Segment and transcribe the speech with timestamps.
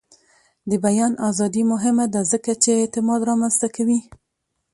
[0.69, 3.99] د بیان ازادي مهمه ده ځکه چې اعتماد رامنځته کوي.